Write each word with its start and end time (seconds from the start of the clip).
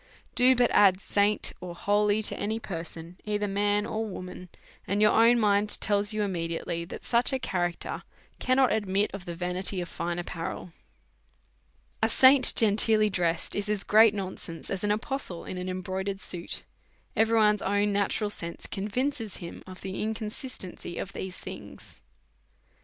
Do 0.33 0.55
but 0.55 0.71
add 0.71 0.99
saint 0.99 1.53
or 1.61 1.75
holy 1.75 2.23
to 2.23 2.35
any 2.35 2.59
person, 2.59 3.19
either 3.23 3.47
man 3.47 3.85
or 3.85 4.03
wo 4.03 4.23
man, 4.23 4.49
and 4.87 4.99
your 4.99 5.11
own 5.11 5.39
mind 5.39 5.79
tells 5.79 6.11
you 6.11 6.23
immediately 6.23 6.85
that 6.85 7.05
such 7.05 7.31
a 7.31 7.37
character 7.37 8.01
cannot 8.39 8.73
admit 8.73 9.11
of 9.13 9.25
the 9.25 9.35
vanity 9.35 9.79
of 9.79 9.87
fine 9.87 10.17
ap 10.17 10.25
parel. 10.25 10.71
A 12.01 12.09
saint 12.09 12.55
genteelly 12.55 13.11
dressed 13.11 13.55
is 13.55 13.69
as 13.69 13.83
great 13.83 14.15
nonsense 14.15 14.71
as 14.71 14.83
an 14.83 14.89
apostle 14.89 15.45
in 15.45 15.59
an 15.59 15.69
embroidered 15.69 16.19
suit; 16.19 16.63
every 17.15 17.37
one's 17.37 17.61
own 17.61 17.93
natural 17.93 18.31
sense 18.31 18.65
convinces 18.65 19.37
him 19.37 19.61
of 19.67 19.81
the 19.81 20.01
inconsistency 20.01 20.97
of 20.97 21.13
these 21.13 21.37
things. 21.37 22.01